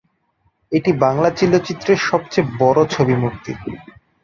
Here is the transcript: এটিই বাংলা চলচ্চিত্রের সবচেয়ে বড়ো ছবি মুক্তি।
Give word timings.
এটিই 0.71 0.95
বাংলা 0.97 1.29
চলচ্চিত্রের 1.31 1.99
সবচেয়ে 2.09 2.49
বড়ো 2.59 2.83
ছবি 2.89 3.15
মুক্তি। 3.15 3.51